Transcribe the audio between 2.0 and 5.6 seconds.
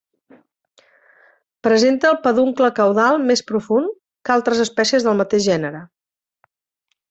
el peduncle caudal més profund que altres espècies del mateix